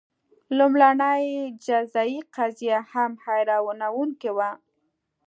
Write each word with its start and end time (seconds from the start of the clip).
لومړنۍ 0.57 1.25
جزايي 1.65 2.19
قضیه 2.35 2.77
هم 2.91 3.11
حیرانوونکې 3.25 4.31
وه. 4.37 4.51